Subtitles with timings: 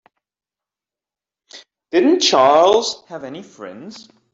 [1.91, 4.09] Didn't Charles have any friends?